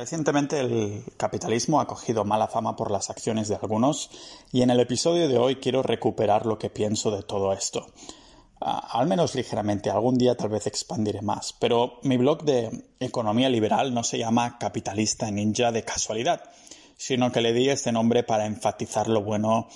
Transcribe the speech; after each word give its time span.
Recientemente 0.00 0.58
el 0.58 1.04
capitalismo 1.18 1.78
ha 1.78 1.86
cogido 1.86 2.24
mala 2.24 2.48
fama 2.48 2.74
por 2.74 2.90
las 2.90 3.10
acciones 3.10 3.48
de 3.48 3.56
algunos 3.56 4.08
y 4.50 4.62
en 4.62 4.70
el 4.70 4.80
episodio 4.80 5.28
de 5.28 5.36
hoy 5.36 5.56
quiero 5.56 5.82
recuperar 5.82 6.46
lo 6.46 6.58
que 6.58 6.70
pienso 6.70 7.10
de 7.10 7.22
todo 7.22 7.52
esto. 7.52 7.86
al 8.60 9.06
menos 9.06 9.34
ligeramente, 9.34 9.90
algún 9.90 10.16
día 10.16 10.38
tal 10.38 10.48
vez 10.48 10.66
expandiré 10.66 11.20
más, 11.20 11.52
pero 11.52 11.98
mi 12.02 12.16
blog 12.16 12.44
de 12.44 12.70
economía 12.98 13.50
liberal 13.50 13.92
no 13.92 14.02
se 14.02 14.16
llama 14.16 14.56
Capitalista 14.58 15.30
Ninja 15.30 15.70
de 15.70 15.84
casualidad, 15.84 16.44
sino 16.96 17.30
que 17.30 17.42
le 17.42 17.52
di 17.52 17.68
este 17.68 17.92
nombre 17.92 18.22
para 18.22 18.46
enfatizar 18.46 19.06
lo 19.06 19.22
bueno 19.22 19.68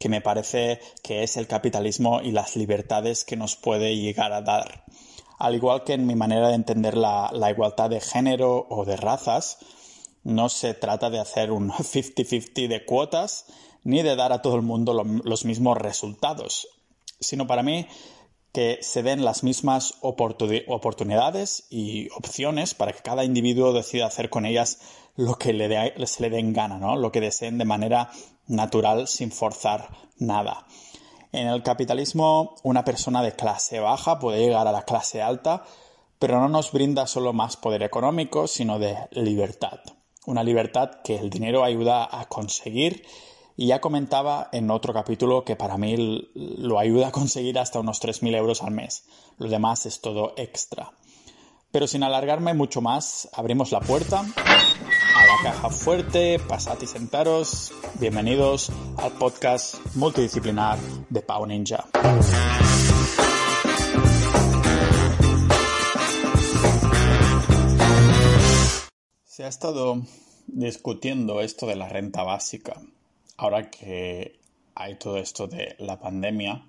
que 0.00 0.08
me 0.08 0.20
parece 0.20 0.80
que 1.04 1.22
es 1.22 1.36
el 1.36 1.46
capitalismo 1.46 2.20
y 2.20 2.32
las 2.32 2.56
libertades 2.56 3.24
que 3.24 3.36
nos 3.36 3.54
puede 3.54 3.94
llegar 3.94 4.32
a 4.32 4.42
dar. 4.42 4.82
Al 5.38 5.54
igual 5.54 5.84
que 5.84 5.94
en 5.94 6.06
mi 6.06 6.14
manera 6.14 6.48
de 6.48 6.54
entender 6.54 6.96
la, 6.96 7.30
igualdad 7.50 7.90
de 7.90 8.00
género 8.00 8.66
o 8.68 8.84
de 8.84 8.96
razas, 8.96 9.58
no 10.24 10.48
se 10.48 10.74
trata 10.74 11.10
de 11.10 11.20
hacer 11.20 11.52
un 11.52 11.70
50-50 11.72 12.68
de 12.68 12.84
cuotas 12.84 13.46
ni 13.84 14.02
de 14.02 14.16
dar 14.16 14.32
a 14.32 14.42
todo 14.42 14.56
el 14.56 14.62
mundo 14.62 14.92
los 14.92 15.44
mismos 15.44 15.78
resultados, 15.78 16.68
sino 17.20 17.46
para 17.46 17.62
mí 17.62 17.86
que 18.52 18.78
se 18.80 19.02
den 19.02 19.24
las 19.24 19.44
mismas 19.44 19.94
oportunidades 20.00 21.66
y 21.70 22.08
opciones 22.10 22.74
para 22.74 22.92
que 22.92 23.02
cada 23.02 23.24
individuo 23.24 23.72
decida 23.72 24.06
hacer 24.06 24.30
con 24.30 24.46
ellas 24.46 24.80
lo 25.16 25.36
que 25.36 25.52
le 25.52 25.68
se 26.06 26.22
le 26.22 26.30
den 26.30 26.52
gana, 26.52 26.78
¿no? 26.78 26.96
lo 26.96 27.12
que 27.12 27.20
deseen 27.20 27.58
de 27.58 27.64
manera 27.64 28.10
natural 28.46 29.06
sin 29.06 29.30
forzar 29.30 29.88
nada. 30.16 30.66
En 31.32 31.46
el 31.46 31.62
capitalismo, 31.62 32.56
una 32.62 32.84
persona 32.84 33.22
de 33.22 33.32
clase 33.32 33.80
baja 33.80 34.18
puede 34.18 34.40
llegar 34.40 34.66
a 34.66 34.72
la 34.72 34.82
clase 34.82 35.20
alta, 35.20 35.64
pero 36.18 36.40
no 36.40 36.48
nos 36.48 36.72
brinda 36.72 37.06
solo 37.06 37.32
más 37.32 37.56
poder 37.56 37.82
económico, 37.82 38.46
sino 38.46 38.78
de 38.78 38.96
libertad. 39.12 39.80
Una 40.26 40.42
libertad 40.42 41.02
que 41.04 41.16
el 41.16 41.30
dinero 41.30 41.64
ayuda 41.64 42.08
a 42.10 42.26
conseguir 42.26 43.04
y 43.56 43.66
ya 43.66 43.80
comentaba 43.80 44.48
en 44.52 44.70
otro 44.70 44.94
capítulo 44.94 45.44
que 45.44 45.56
para 45.56 45.76
mí 45.76 45.96
lo 46.34 46.78
ayuda 46.78 47.08
a 47.08 47.12
conseguir 47.12 47.58
hasta 47.58 47.80
unos 47.80 48.00
3.000 48.00 48.36
euros 48.36 48.62
al 48.62 48.70
mes. 48.70 49.04
Lo 49.36 49.48
demás 49.48 49.84
es 49.84 50.00
todo 50.00 50.32
extra. 50.36 50.92
Pero 51.78 51.86
sin 51.86 52.02
alargarme 52.02 52.54
mucho 52.54 52.80
más, 52.80 53.28
abrimos 53.32 53.70
la 53.70 53.78
puerta 53.78 54.22
a 54.22 55.26
la 55.26 55.42
caja 55.44 55.70
fuerte, 55.70 56.40
pasad 56.40 56.76
y 56.82 56.88
sentaros. 56.88 57.72
Bienvenidos 58.00 58.72
al 58.96 59.12
podcast 59.12 59.76
multidisciplinar 59.94 60.76
de 61.08 61.22
Pau 61.22 61.46
Ninja. 61.46 61.84
Se 69.22 69.44
ha 69.44 69.48
estado 69.48 70.02
discutiendo 70.48 71.40
esto 71.40 71.68
de 71.68 71.76
la 71.76 71.88
renta 71.88 72.24
básica. 72.24 72.74
Ahora 73.36 73.70
que 73.70 74.36
hay 74.74 74.96
todo 74.96 75.18
esto 75.18 75.46
de 75.46 75.76
la 75.78 76.00
pandemia, 76.00 76.66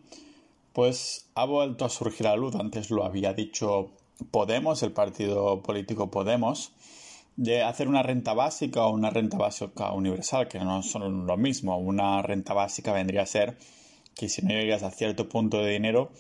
pues 0.72 1.26
ha 1.34 1.46
vuelto 1.46 1.86
a 1.86 1.90
surgir 1.90 2.28
la 2.28 2.36
luz. 2.36 2.54
Antes 2.54 2.92
lo 2.92 3.04
había 3.04 3.34
dicho 3.34 3.90
Podemos, 4.32 4.84
el 4.84 4.92
partido 4.92 5.62
político 5.64 6.12
Podemos, 6.12 6.72
de 7.36 7.64
hacer 7.64 7.88
una 7.88 8.04
renta 8.04 8.34
básica 8.34 8.86
o 8.86 8.94
una 8.94 9.10
renta 9.10 9.38
básica 9.38 9.94
universal, 9.94 10.48
que 10.48 10.60
no 10.60 10.84
son 10.84 11.26
lo 11.26 11.38
mismo. 11.38 11.78
Una 11.78 12.22
renta 12.22 12.54
básica 12.54 12.92
vendría 12.92 13.22
a 13.22 13.26
ser 13.26 13.58
que 14.16 14.28
si 14.28 14.42
no 14.42 14.50
llegas 14.50 14.84
a 14.84 14.92
cierto 14.92 15.30
punto 15.30 15.60
de 15.60 15.72
dinero, 15.72 16.12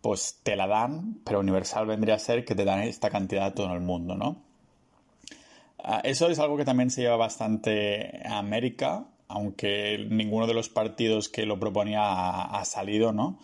pues 0.00 0.40
te 0.42 0.56
la 0.56 0.66
dan, 0.66 1.20
pero 1.24 1.40
universal 1.40 1.86
vendría 1.86 2.14
a 2.14 2.18
ser 2.18 2.44
que 2.44 2.54
te 2.54 2.64
dan 2.64 2.80
esta 2.80 3.10
cantidad 3.10 3.46
a 3.46 3.54
todo 3.54 3.72
el 3.74 3.80
mundo, 3.80 4.14
¿no? 4.14 4.36
Ah, 5.78 6.00
eso 6.02 6.30
es 6.30 6.38
algo 6.38 6.56
que 6.56 6.64
también 6.64 6.90
se 6.90 7.02
lleva 7.02 7.16
bastante 7.16 8.22
a 8.24 8.38
América, 8.38 9.04
aunque 9.28 10.06
ninguno 10.08 10.46
de 10.46 10.54
los 10.54 10.70
partidos 10.70 11.28
que 11.28 11.44
lo 11.44 11.60
proponía 11.60 12.00
ha, 12.00 12.64
salido, 12.64 13.12
¿no? 13.12 13.38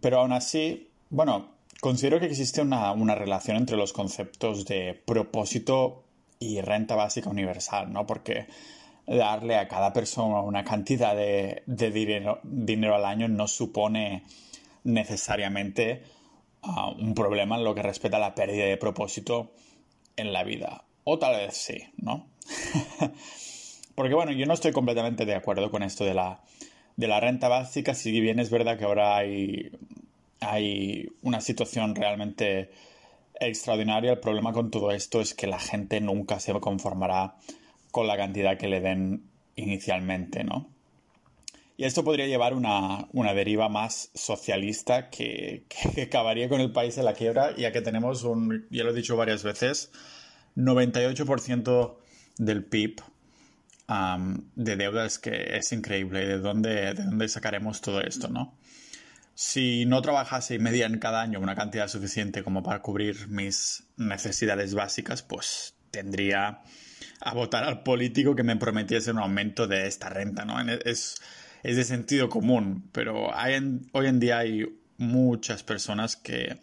pero 0.00 0.20
aún 0.20 0.32
así, 0.32 0.90
bueno, 1.10 1.55
Considero 1.86 2.18
que 2.18 2.26
existe 2.26 2.60
una, 2.60 3.14
relación 3.14 3.58
entre 3.58 3.76
los 3.76 3.92
conceptos 3.92 4.64
de 4.66 5.00
propósito 5.06 6.02
y 6.40 6.60
renta 6.60 6.96
básica 6.96 7.30
universal, 7.30 7.92
¿no? 7.92 8.08
Porque 8.08 8.48
darle 9.06 9.54
a 9.54 9.68
cada 9.68 9.92
persona 9.92 10.40
una 10.40 10.64
cantidad 10.64 11.14
de, 11.14 11.62
dinero, 11.64 12.40
dinero, 12.42 12.96
al 12.96 13.04
año 13.04 13.28
no 13.28 13.46
supone 13.46 14.24
necesariamente 14.82 16.02
ah, 16.64 16.88
un 16.88 17.14
problema 17.14 17.54
en 17.54 17.62
lo 17.62 17.72
que 17.72 17.82
respecta 17.82 18.16
a 18.16 18.20
la 18.20 18.34
pérdida 18.34 18.64
de 18.64 18.78
propósito 18.78 19.52
en 20.16 20.32
la 20.32 20.42
vida. 20.42 20.82
O 21.04 21.20
tal 21.20 21.36
vez 21.36 21.56
sí, 21.56 21.84
¿no? 21.98 22.26
Porque 23.94 24.14
bueno, 24.14 24.32
yo 24.32 24.44
no 24.46 24.54
estoy 24.54 24.72
completamente 24.72 25.24
de 25.24 25.36
acuerdo 25.36 25.70
con 25.70 25.84
esto 25.84 26.04
de 26.04 26.14
la, 26.14 26.40
de 26.96 27.06
la 27.06 27.20
renta 27.20 27.46
básica, 27.46 27.94
si 27.94 28.20
bien 28.20 28.40
es 28.40 28.50
verdad 28.50 28.76
que 28.76 28.86
ahora 28.86 29.16
hay 29.16 29.70
hay 30.40 31.08
una 31.22 31.40
situación 31.40 31.94
realmente 31.94 32.70
extraordinaria. 33.40 34.12
El 34.12 34.20
problema 34.20 34.52
con 34.52 34.70
todo 34.70 34.90
esto 34.90 35.20
es 35.20 35.34
que 35.34 35.46
la 35.46 35.58
gente 35.58 36.00
nunca 36.00 36.40
se 36.40 36.52
conformará 36.60 37.36
con 37.90 38.06
la 38.06 38.16
cantidad 38.16 38.58
que 38.58 38.68
le 38.68 38.80
den 38.80 39.24
inicialmente, 39.56 40.44
¿no? 40.44 40.68
Y 41.78 41.84
esto 41.84 42.04
podría 42.04 42.26
llevar 42.26 42.54
una, 42.54 43.06
una 43.12 43.34
deriva 43.34 43.68
más 43.68 44.10
socialista 44.14 45.10
que, 45.10 45.64
que, 45.94 46.02
acabaría 46.02 46.48
con 46.48 46.60
el 46.60 46.72
país 46.72 46.96
en 46.96 47.04
la 47.04 47.12
quiebra, 47.12 47.54
ya 47.56 47.72
que 47.72 47.82
tenemos 47.82 48.22
un, 48.22 48.66
ya 48.70 48.84
lo 48.84 48.90
he 48.90 48.94
dicho 48.94 49.16
varias 49.16 49.42
veces, 49.42 49.90
98% 50.56 51.96
del 52.38 52.64
PIB 52.64 53.02
de 54.56 54.76
deuda 54.76 55.06
es 55.06 55.18
que 55.18 55.56
es 55.56 55.72
increíble. 55.72 56.26
¿De 56.26 56.38
dónde, 56.38 56.94
¿De 56.94 57.04
dónde 57.04 57.28
sacaremos 57.28 57.80
todo 57.80 58.00
esto, 58.00 58.28
no? 58.28 58.54
Si 59.36 59.84
no 59.84 60.00
trabajase 60.00 60.54
y 60.54 60.58
me 60.58 60.72
cada 60.98 61.20
año 61.20 61.40
una 61.40 61.54
cantidad 61.54 61.88
suficiente 61.88 62.42
como 62.42 62.62
para 62.62 62.80
cubrir 62.80 63.28
mis 63.28 63.84
necesidades 63.98 64.72
básicas, 64.74 65.22
pues 65.22 65.74
tendría 65.90 66.62
a 67.20 67.34
votar 67.34 67.64
al 67.64 67.82
político 67.82 68.34
que 68.34 68.42
me 68.42 68.56
prometiese 68.56 69.10
un 69.10 69.18
aumento 69.18 69.66
de 69.66 69.86
esta 69.86 70.08
renta, 70.08 70.46
¿no? 70.46 70.58
Es, 70.60 71.16
es 71.62 71.76
de 71.76 71.84
sentido 71.84 72.30
común, 72.30 72.88
pero 72.92 73.28
hoy 73.92 74.06
en 74.06 74.20
día 74.20 74.38
hay 74.38 74.64
muchas 74.96 75.62
personas 75.62 76.16
que, 76.16 76.58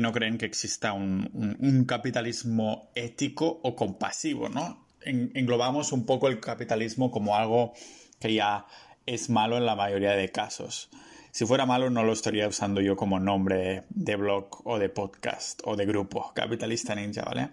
no 0.00 0.10
creen 0.12 0.38
que 0.38 0.46
exista 0.46 0.94
un, 0.94 1.84
capitalismo 1.86 2.90
ético 2.94 3.60
o 3.62 3.76
compasivo, 3.76 4.48
¿no? 4.48 4.86
englobamos 5.02 5.92
un 5.92 6.06
poco 6.06 6.28
el 6.28 6.40
capitalismo 6.40 7.10
como 7.10 7.36
algo 7.36 7.74
que 8.18 8.32
ya 8.32 8.66
es 9.04 9.28
malo 9.28 9.58
en 9.58 9.66
la 9.66 9.76
mayoría 9.76 10.12
de 10.12 10.30
casos. 10.30 10.88
Si 11.32 11.46
fuera 11.46 11.64
malo 11.64 11.90
no 11.90 12.02
lo 12.02 12.12
estaría 12.12 12.48
usando 12.48 12.80
yo 12.80 12.96
como 12.96 13.20
nombre 13.20 13.84
de 13.88 14.16
blog 14.16 14.66
o 14.66 14.78
de 14.78 14.88
podcast 14.88 15.60
o 15.64 15.76
de 15.76 15.86
grupo, 15.86 16.32
Capitalista 16.34 16.94
Ninja, 16.96 17.22
¿vale? 17.22 17.50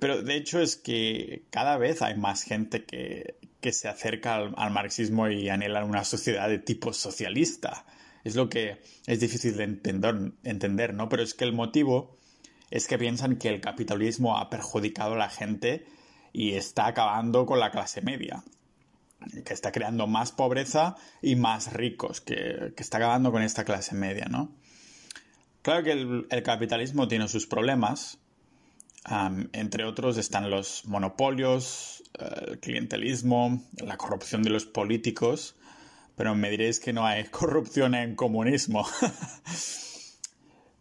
Pero 0.00 0.22
de 0.22 0.34
hecho 0.34 0.60
es 0.60 0.76
que 0.76 1.44
cada 1.50 1.78
vez 1.78 2.02
hay 2.02 2.16
más 2.16 2.42
gente 2.42 2.84
que, 2.84 3.36
se 3.70 3.88
acerca 3.88 4.36
al, 4.36 4.70
marxismo 4.72 5.28
y 5.28 5.48
anhela 5.48 5.84
una 5.84 6.04
sociedad 6.04 6.48
de 6.48 6.58
tipo 6.58 6.92
socialista. 6.92 7.86
Es 8.24 8.34
lo 8.34 8.48
que 8.48 8.78
es 9.06 9.20
difícil 9.20 9.56
de 9.56 9.64
entender, 9.64 10.32
entender, 10.42 10.92
¿no? 10.92 11.08
Pero 11.08 11.22
es 11.22 11.34
que 11.34 11.44
el 11.44 11.52
motivo 11.52 12.18
es 12.70 12.88
que 12.88 12.98
piensan 12.98 13.36
que 13.36 13.48
el 13.48 13.60
capitalismo 13.60 14.38
ha 14.38 14.50
perjudicado 14.50 15.14
a 15.14 15.18
la 15.18 15.30
gente 15.30 15.86
y 16.32 16.54
está 16.54 16.86
acabando 16.86 17.46
con 17.46 17.60
la 17.60 17.70
clase 17.70 18.02
media 18.02 18.42
que 19.44 19.54
está 19.54 19.72
creando 19.72 20.06
más 20.06 20.32
pobreza 20.32 20.96
y 21.22 21.36
más 21.36 21.72
ricos, 21.72 22.20
que, 22.20 22.72
está 22.76 22.98
acabando 22.98 23.32
con 23.32 23.42
esta 23.42 23.64
clase 23.64 23.94
media, 23.94 24.26
¿no? 24.30 24.52
Claro 25.62 25.84
que 25.84 25.92
el, 25.92 26.42
capitalismo 26.42 27.06
tiene 27.06 27.28
sus 27.28 27.46
problemas. 27.46 28.18
entre 29.52 29.84
otros 29.84 30.16
están 30.16 30.50
los 30.50 30.86
monopolios, 30.86 32.02
el 32.18 32.60
clientelismo, 32.60 33.62
la 33.76 33.96
corrupción 33.96 34.42
de 34.42 34.50
los 34.50 34.64
políticos. 34.64 35.56
Pero 36.16 36.34
me 36.34 36.50
diréis 36.50 36.80
que 36.80 36.92
no 36.92 37.06
hay 37.06 37.24
corrupción 37.30 37.94
en 37.94 38.16
comunismo. 38.16 38.86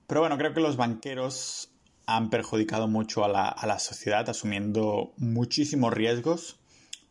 pero 0.07 0.21
bueno, 0.21 0.37
creo 0.37 0.53
que 0.53 0.61
los 0.61 0.77
banqueros 0.77 1.71
han 2.05 2.29
perjudicado 2.29 2.87
mucho 2.87 3.23
a 3.23 3.27
la, 3.27 3.47
a 3.49 3.67
la 3.67 3.79
sociedad 3.79 4.27
asumiendo 4.29 5.13
muchísimos 5.17 5.93
riesgos 5.93 6.58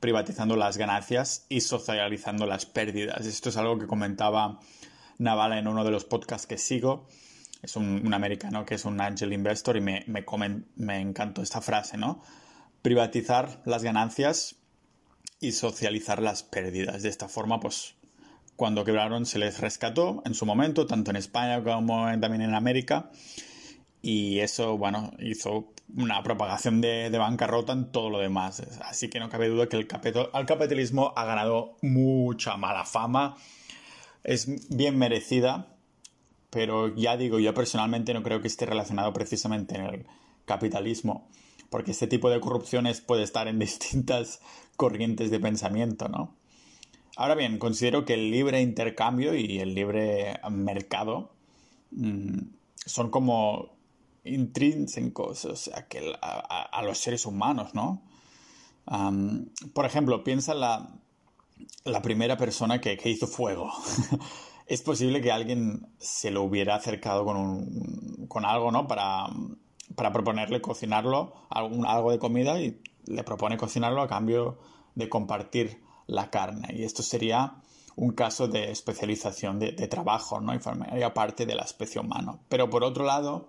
privatizando 0.00 0.56
las 0.56 0.76
ganancias 0.76 1.46
y 1.48 1.60
socializando 1.60 2.46
las 2.46 2.66
pérdidas. 2.66 3.26
Esto 3.26 3.48
es 3.48 3.56
algo 3.56 3.78
que 3.78 3.86
comentaba 3.86 4.60
Navala 5.18 5.58
en 5.58 5.68
uno 5.68 5.84
de 5.84 5.90
los 5.90 6.04
podcasts 6.04 6.46
que 6.46 6.58
sigo. 6.58 7.06
Es 7.62 7.74
un, 7.74 8.12
americano 8.14 8.64
que 8.64 8.76
es 8.76 8.84
un 8.84 9.00
angel 9.00 9.32
investor 9.32 9.76
y 9.76 9.80
me, 9.80 10.04
me, 10.06 10.24
me 10.76 11.00
encantó 11.00 11.42
esta 11.42 11.60
frase, 11.60 11.96
¿no? 11.96 12.22
Privatizar 12.82 13.60
las 13.64 13.82
ganancias 13.82 14.56
y 15.40 15.52
socializar 15.52 16.22
las 16.22 16.44
pérdidas. 16.44 17.02
De 17.02 17.08
esta 17.08 17.28
forma, 17.28 17.58
pues, 17.58 17.94
cuando 18.54 18.84
quebraron 18.84 19.26
se 19.26 19.38
les 19.38 19.60
rescató 19.60 20.22
en 20.24 20.34
su 20.34 20.46
momento, 20.46 20.86
tanto 20.86 21.10
en 21.10 21.16
España 21.16 21.62
como 21.62 22.06
también 22.20 22.42
en 22.42 22.54
América. 22.54 23.10
Y 24.02 24.38
eso, 24.40 24.76
bueno, 24.76 25.12
hizo 25.18 25.72
una 25.96 26.22
propagación 26.22 26.80
de, 26.80 27.10
bancarrota 27.10 27.72
en 27.72 27.90
todo 27.90 28.10
lo 28.10 28.18
demás. 28.18 28.60
Así 28.82 29.08
que 29.08 29.20
no 29.20 29.28
cabe 29.28 29.48
duda 29.48 29.68
que 29.68 29.76
el, 29.76 29.88
el 30.34 30.46
capitalismo 30.46 31.12
ha 31.16 31.24
ganado 31.24 31.76
mucha 31.82 32.56
mala 32.56 32.84
fama. 32.84 33.36
Es 34.24 34.68
bien 34.68 34.98
merecida, 34.98 35.74
pero 36.50 36.94
ya 36.94 37.16
digo, 37.16 37.38
yo 37.38 37.54
personalmente 37.54 38.14
no 38.14 38.22
creo 38.22 38.40
que 38.40 38.48
esté 38.48 38.66
relacionado 38.66 39.12
precisamente 39.12 39.76
en 39.76 39.84
el 39.84 40.06
capitalismo, 40.44 41.28
porque 41.70 41.92
este 41.92 42.06
tipo 42.06 42.30
de 42.30 42.40
corrupciones 42.40 43.00
puede 43.00 43.22
estar 43.22 43.48
en 43.48 43.58
distintas 43.58 44.40
corrientes 44.76 45.30
de 45.30 45.40
pensamiento, 45.40 46.08
¿no? 46.08 46.36
Ahora 47.16 47.34
bien, 47.34 47.58
considero 47.58 48.04
que 48.04 48.14
el 48.14 48.30
libre 48.30 48.60
intercambio 48.60 49.34
y 49.34 49.58
el 49.58 49.74
libre 49.74 50.38
mercado 50.50 51.32
mm, 51.90 52.38
son 52.86 53.10
como 53.10 53.77
intrínsecos, 54.34 55.44
o 55.44 55.56
sea, 55.56 55.86
que 55.88 56.12
a, 56.20 56.82
los 56.82 56.98
seres 56.98 57.26
humanos, 57.26 57.74
¿no? 57.74 58.02
por 59.74 59.84
ejemplo, 59.84 60.24
piensa 60.24 60.54
la, 60.54 60.88
la 61.84 62.00
primera 62.00 62.36
persona 62.36 62.80
que, 62.80 62.98
hizo 63.04 63.26
fuego. 63.26 63.70
es 64.66 64.82
posible 64.82 65.20
que 65.20 65.32
alguien 65.32 65.88
se 65.98 66.30
lo 66.30 66.42
hubiera 66.42 66.74
acercado 66.74 67.24
con, 67.24 67.36
un, 67.36 68.26
con 68.28 68.44
algo, 68.44 68.70
¿no? 68.72 68.86
Para, 68.86 69.26
para 69.94 70.12
proponerle 70.12 70.60
cocinarlo, 70.60 71.34
algo 71.50 72.10
de 72.10 72.18
comida, 72.18 72.60
y 72.60 72.80
le 73.06 73.24
propone 73.24 73.56
cocinarlo 73.56 74.02
a 74.02 74.08
cambio 74.08 74.58
de 74.94 75.08
compartir 75.08 75.82
la 76.06 76.30
carne. 76.30 76.68
Y 76.74 76.84
esto 76.84 77.02
sería 77.02 77.56
un 77.96 78.12
caso 78.12 78.46
de 78.46 78.70
especialización 78.70 79.58
de, 79.58 79.72
trabajo, 79.88 80.40
¿no? 80.40 80.54
Y 80.54 80.58
formaría 80.60 81.12
parte 81.14 81.46
de 81.46 81.54
la 81.54 81.62
especie 81.62 82.00
humana. 82.00 82.38
Pero 82.48 82.70
por 82.70 82.84
otro 82.84 83.04
lado, 83.04 83.48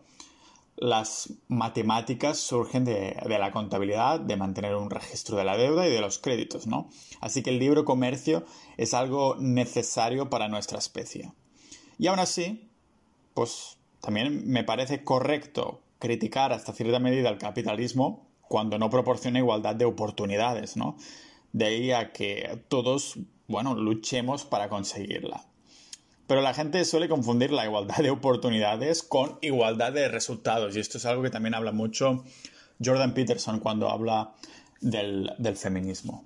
las 0.79 1.33
matemáticas 1.49 2.37
surgen 2.37 2.85
de, 2.85 3.17
la 3.27 3.51
contabilidad, 3.51 4.19
de 4.19 4.37
mantener 4.37 4.75
un 4.75 4.89
registro 4.89 5.35
de 5.35 5.43
la 5.43 5.57
deuda 5.57 5.85
y 5.85 5.91
de 5.91 5.99
los 5.99 6.19
créditos, 6.19 6.67
¿no? 6.67 6.89
Así 7.19 7.43
que 7.43 7.49
el 7.49 7.59
libro 7.59 7.83
comercio 7.83 8.45
es 8.77 8.93
algo 8.93 9.35
necesario 9.39 10.29
para 10.29 10.47
nuestra 10.47 10.79
especie. 10.79 11.33
Y 11.97 12.07
aún 12.07 12.19
así, 12.19 12.69
pues 13.33 13.77
también 13.99 14.47
me 14.47 14.63
parece 14.63 15.03
correcto 15.03 15.81
criticar 15.99 16.53
hasta 16.53 16.71
cierta 16.71 16.99
medida 16.99 17.27
el 17.27 17.37
capitalismo 17.37 18.25
cuando 18.47 18.79
no 18.79 18.89
proporciona 18.89 19.39
igualdad 19.39 19.75
de 19.75 19.83
oportunidades, 19.83 20.77
¿no? 20.77 20.95
De 21.51 21.65
ahí 21.65 21.91
a 21.91 22.13
que 22.13 22.63
todos, 22.69 23.19
bueno, 23.49 23.75
luchemos 23.75 24.45
para 24.45 24.69
conseguirla. 24.69 25.48
Pero 26.29 26.41
la 26.41 26.53
gente 26.53 26.85
suele 26.85 27.09
confundir 27.09 27.49
la 27.49 27.65
igualdad 27.65 27.97
de 27.97 28.11
oportunidades 28.11 29.01
con 29.01 29.39
igualdad 29.41 29.91
de 29.91 30.07
resultados. 30.09 30.75
Y 30.75 30.79
esto 30.79 30.99
es 30.99 31.05
algo 31.07 31.23
que 31.23 31.31
también 31.31 31.55
habla 31.55 31.71
mucho 31.71 32.23
Jordan 32.85 33.15
Peterson 33.15 33.59
cuando 33.59 33.89
habla 33.89 34.35
del, 34.79 35.33
feminismo. 35.55 36.25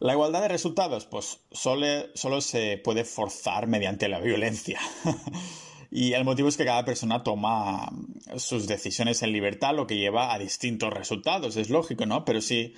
La 0.00 0.14
igualdad 0.14 0.40
de 0.40 0.48
resultados, 0.48 1.04
pues 1.04 1.40
solo 1.52 2.40
se 2.40 2.80
puede 2.82 3.04
forzar 3.04 3.66
mediante 3.66 4.08
la 4.08 4.18
violencia. 4.18 4.80
y 5.90 6.14
el 6.14 6.24
motivo 6.24 6.48
es 6.48 6.56
que 6.56 6.64
cada 6.64 6.86
persona 6.86 7.22
toma 7.22 7.92
sus 8.38 8.66
decisiones 8.66 9.22
en 9.22 9.32
libertad, 9.32 9.74
lo 9.74 9.86
que 9.86 9.98
lleva 9.98 10.32
a 10.32 10.38
distintos 10.38 10.90
resultados. 10.90 11.58
Es 11.58 11.68
lógico, 11.68 12.06
¿no? 12.06 12.24
Pero 12.24 12.40
si 12.40 12.72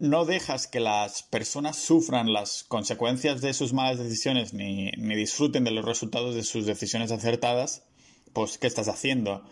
no 0.00 0.24
dejas 0.24 0.66
que 0.66 0.80
las 0.80 1.22
personas 1.22 1.76
sufran 1.76 2.32
las 2.32 2.64
consecuencias 2.64 3.40
de 3.40 3.52
sus 3.52 3.72
malas 3.72 3.98
decisiones 3.98 4.54
ni, 4.54 4.90
disfruten 4.92 5.64
de 5.64 5.70
los 5.70 5.84
resultados 5.84 6.34
de 6.34 6.42
sus 6.42 6.66
decisiones 6.66 7.10
acertadas, 7.10 7.82
pues 8.32 8.58
¿qué 8.58 8.66
estás 8.66 8.88
haciendo? 8.88 9.44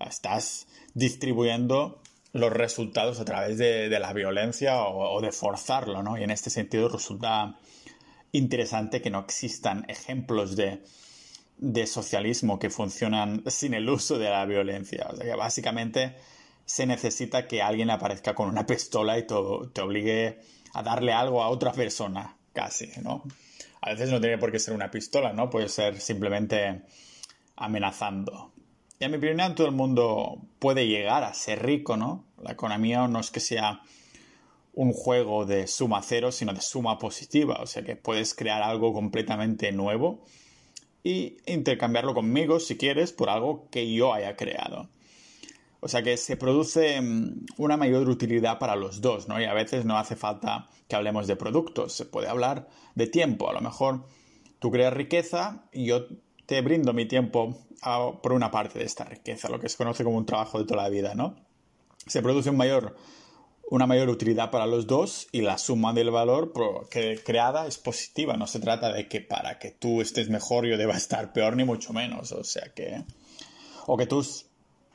Estás 0.00 0.66
distribuyendo 0.94 2.00
los 2.32 2.52
resultados 2.52 3.18
a 3.20 3.24
través 3.24 3.58
de, 3.58 3.88
la 3.98 4.12
violencia 4.12 4.82
o, 4.82 5.20
de 5.20 5.32
forzarlo, 5.32 6.02
¿no? 6.02 6.18
Y 6.18 6.22
en 6.22 6.30
este 6.30 6.50
sentido 6.50 6.88
resulta 6.88 7.58
interesante 8.32 9.00
que 9.00 9.10
no 9.10 9.20
existan 9.20 9.84
ejemplos 9.88 10.54
de, 10.54 10.82
de 11.56 11.86
socialismo 11.86 12.58
que 12.58 12.70
funcionan 12.70 13.42
sin 13.46 13.74
el 13.74 13.88
uso 13.88 14.18
de 14.18 14.28
la 14.28 14.44
violencia. 14.44 15.08
O 15.10 15.16
sea 15.16 15.24
que 15.24 15.34
básicamente 15.34 16.14
se 16.66 16.84
necesita 16.84 17.46
que 17.46 17.62
alguien 17.62 17.90
aparezca 17.90 18.34
con 18.34 18.48
una 18.48 18.66
pistola 18.66 19.16
y 19.18 19.26
te, 19.26 19.34
obligue 19.34 20.40
a 20.74 20.82
darle 20.82 21.12
algo 21.12 21.42
a 21.42 21.48
otra 21.48 21.72
persona, 21.72 22.36
casi, 22.52 22.90
¿no? 23.02 23.22
A 23.80 23.90
veces 23.90 24.10
no 24.10 24.20
tiene 24.20 24.36
por 24.36 24.50
qué 24.50 24.58
ser 24.58 24.74
una 24.74 24.90
pistola, 24.90 25.32
¿no? 25.32 25.48
Puede 25.48 25.68
ser 25.68 26.00
simplemente 26.00 26.82
amenazando. 27.54 28.52
Y 28.98 29.04
a 29.04 29.08
mi 29.08 29.16
opinión, 29.16 29.54
todo 29.54 29.68
el 29.68 29.74
mundo 29.74 30.38
puede 30.58 30.88
llegar 30.88 31.22
a 31.22 31.32
ser 31.34 31.64
rico, 31.64 31.96
¿no? 31.96 32.24
La 32.42 32.52
economía 32.52 33.06
no 33.06 33.20
es 33.20 33.30
que 33.30 33.40
sea 33.40 33.82
un 34.74 34.92
juego 34.92 35.46
de 35.46 35.68
suma 35.68 36.02
cero, 36.02 36.32
sino 36.32 36.52
de 36.52 36.60
suma 36.60 36.98
positiva. 36.98 37.58
O 37.60 37.66
sea 37.66 37.84
que 37.84 37.94
puedes 37.94 38.34
crear 38.34 38.62
algo 38.62 38.92
completamente 38.92 39.70
nuevo 39.70 40.24
y 41.04 41.36
intercambiarlo 41.46 42.12
conmigo, 42.12 42.58
si 42.58 42.76
quieres, 42.76 43.12
por 43.12 43.30
algo 43.30 43.68
que 43.70 43.92
yo 43.92 44.12
haya 44.12 44.34
creado. 44.36 44.88
O 45.86 45.88
sea 45.88 46.02
que 46.02 46.16
se 46.16 46.36
produce 46.36 47.00
mm, 47.00 47.46
una 47.58 47.76
mayor 47.76 48.08
utilidad 48.08 48.58
para 48.58 48.74
los 48.74 49.00
dos, 49.00 49.28
¿no? 49.28 49.40
Y 49.40 49.44
a 49.44 49.54
veces 49.54 49.84
no 49.84 49.96
hace 49.96 50.16
falta 50.16 50.68
que 50.88 50.96
hablemos 50.96 51.28
de 51.28 51.36
productos, 51.36 51.92
se 51.92 52.06
puede 52.06 52.26
hablar 52.26 52.66
de 52.96 53.06
tiempo. 53.06 53.48
A 53.48 53.52
lo 53.52 53.60
mejor 53.60 54.04
tú 54.58 54.72
creas 54.72 54.92
riqueza 54.92 55.68
y 55.70 55.86
yo 55.86 56.08
te 56.44 56.60
brindo 56.60 56.92
mi 56.92 57.06
tiempo 57.06 57.68
por 58.20 58.32
una 58.32 58.50
parte 58.50 58.80
de 58.80 58.84
esta 58.84 59.04
riqueza, 59.04 59.48
lo 59.48 59.60
que 59.60 59.68
se 59.68 59.76
conoce 59.76 60.02
como 60.02 60.16
un 60.16 60.26
trabajo 60.26 60.58
de 60.58 60.64
toda 60.64 60.82
la 60.82 60.88
vida, 60.88 61.14
¿no? 61.14 61.36
Se 62.04 62.20
produce 62.20 62.50
un 62.50 62.56
mayor, 62.56 62.96
una 63.70 63.86
mayor 63.86 64.08
utilidad 64.08 64.50
para 64.50 64.66
los 64.66 64.88
dos 64.88 65.28
y 65.30 65.42
la 65.42 65.56
suma 65.56 65.92
del 65.92 66.10
valor 66.10 66.52
que 66.90 67.22
creada 67.24 67.68
es 67.68 67.78
positiva. 67.78 68.36
No 68.36 68.48
se 68.48 68.58
trata 68.58 68.92
de 68.92 69.06
que 69.06 69.20
para 69.20 69.60
que 69.60 69.70
tú 69.70 70.00
estés 70.00 70.30
mejor 70.30 70.66
yo 70.66 70.78
deba 70.78 70.96
estar 70.96 71.32
peor, 71.32 71.54
ni 71.54 71.62
mucho 71.62 71.92
menos. 71.92 72.32
O 72.32 72.42
sea 72.42 72.72
que. 72.74 73.04
O 73.86 73.96
que 73.96 74.06
tú 74.06 74.24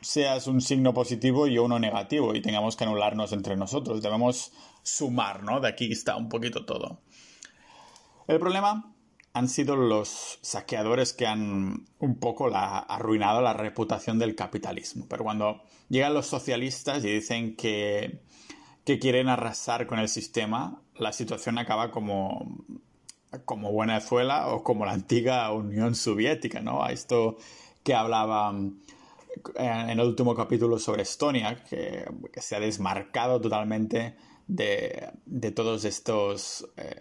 seas 0.01 0.47
un 0.47 0.61
signo 0.61 0.93
positivo 0.93 1.47
y 1.47 1.57
uno 1.57 1.79
negativo 1.79 2.35
y 2.35 2.41
tengamos 2.41 2.75
que 2.75 2.83
anularnos 2.83 3.31
entre 3.33 3.55
nosotros. 3.55 4.01
Debemos 4.01 4.51
sumar, 4.83 5.43
¿no? 5.43 5.59
De 5.59 5.69
aquí 5.69 5.91
está 5.91 6.17
un 6.17 6.27
poquito 6.27 6.65
todo. 6.65 7.01
El 8.27 8.39
problema 8.39 8.93
han 9.33 9.47
sido 9.47 9.75
los 9.75 10.39
saqueadores 10.41 11.13
que 11.13 11.27
han 11.27 11.85
un 11.99 12.19
poco 12.19 12.49
la, 12.49 12.79
arruinado 12.79 13.41
la 13.41 13.53
reputación 13.53 14.19
del 14.19 14.35
capitalismo. 14.35 15.05
Pero 15.07 15.23
cuando 15.23 15.61
llegan 15.89 16.13
los 16.13 16.27
socialistas 16.27 17.03
y 17.05 17.11
dicen 17.11 17.55
que, 17.55 18.21
que 18.83 18.99
quieren 18.99 19.29
arrasar 19.29 19.87
con 19.87 19.99
el 19.99 20.09
sistema, 20.09 20.81
la 20.95 21.13
situación 21.13 21.57
acaba 21.59 21.91
como, 21.91 22.65
como 23.45 23.77
Venezuela 23.77 24.47
o 24.47 24.63
como 24.63 24.85
la 24.85 24.93
antigua 24.93 25.51
Unión 25.51 25.95
Soviética, 25.95 26.59
¿no? 26.59 26.83
A 26.83 26.91
esto 26.91 27.37
que 27.83 27.93
hablaba 27.93 28.53
en 29.55 29.89
el 29.89 29.99
último 29.99 30.35
capítulo 30.35 30.79
sobre 30.79 31.03
Estonia, 31.03 31.63
que, 31.63 32.05
se 32.37 32.55
ha 32.55 32.59
desmarcado 32.59 33.39
totalmente 33.39 34.15
de, 34.47 35.09
de 35.25 35.51
todas 35.51 35.85
eh, 35.85 36.95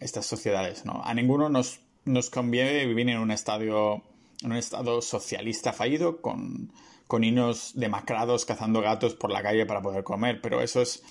estas 0.00 0.26
sociedades. 0.26 0.84
¿no? 0.84 1.02
A 1.04 1.14
ninguno 1.14 1.48
nos, 1.48 1.80
nos 2.04 2.30
conviene 2.30 2.86
vivir 2.86 3.08
en 3.08 3.18
un 3.18 3.30
estadio 3.30 4.02
en 4.42 4.52
un 4.52 4.58
estado 4.58 5.00
socialista 5.00 5.72
fallido 5.72 6.20
con, 6.20 6.70
con 7.06 7.22
niños 7.22 7.72
demacrados 7.74 8.44
cazando 8.44 8.80
gatos 8.82 9.14
por 9.14 9.30
la 9.30 9.42
calle 9.42 9.66
para 9.66 9.82
poder 9.82 10.04
comer, 10.04 10.40
pero 10.42 10.60
eso 10.60 10.82
es 10.82 11.02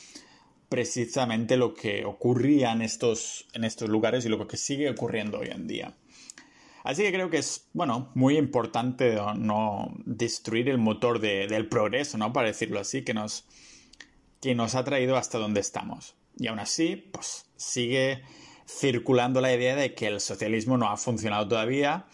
precisamente 0.70 1.58
lo 1.58 1.74
que 1.74 2.06
ocurría 2.06 2.72
en 2.72 2.82
estos, 2.82 3.48
en 3.54 3.64
estos 3.64 3.90
lugares 3.90 4.26
y 4.26 4.30
lo 4.30 4.48
que 4.48 4.58
sigue 4.58 4.90
ocurriendo 4.90 5.40
hoy 5.40 5.50
en 5.50 5.68
día. 5.68 5.96
Así 6.84 7.02
que 7.02 7.14
creo 7.14 7.30
que 7.30 7.38
es, 7.38 7.70
bueno, 7.74 8.12
muy 8.14 8.38
importante 8.38 9.16
no 9.38 9.94
destruir 10.06 10.68
el 10.68 10.78
motor 10.78 11.20
del 11.20 11.68
progreso, 11.70 12.18
¿no? 12.18 12.34
Para 12.34 12.48
decirlo 12.48 12.80
así, 12.80 13.04
que 13.04 13.14
nos, 13.14 13.46
que 14.42 14.54
nos 14.54 14.76
ha 14.76 14.84
traído 14.84 15.16
hasta 15.16 15.38
donde 15.38 15.62
estamos. 15.62 16.16
Y 16.38 16.48
aún 16.48 16.60
así, 16.60 16.98
pues 16.98 17.46
sigue 17.56 18.22
circulando 18.68 19.40
la 19.40 19.54
idea 19.54 19.76
de 19.76 19.94
que 19.94 20.08
el 20.08 20.20
socialismo 20.20 20.78
no 20.78 20.90
ha 20.90 20.98
funcionado 20.98 21.48
todavía, 21.48 22.06